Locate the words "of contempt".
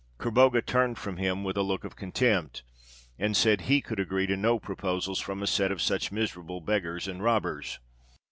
1.83-2.63